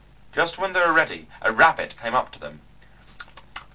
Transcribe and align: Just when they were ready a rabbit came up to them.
Just 0.31 0.57
when 0.57 0.73
they 0.73 0.79
were 0.79 0.91
ready 0.91 1.29
a 1.43 1.51
rabbit 1.53 1.95
came 1.95 2.15
up 2.15 2.31
to 2.31 2.39
them. 2.39 2.61